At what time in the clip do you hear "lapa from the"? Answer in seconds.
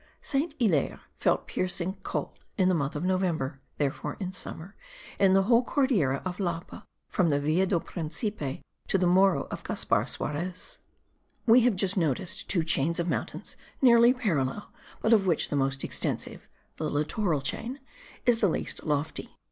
6.39-7.39